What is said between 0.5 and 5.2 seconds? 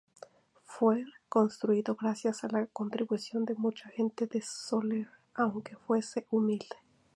Fue construido gracias a la contribución de mucha gente de Sóller,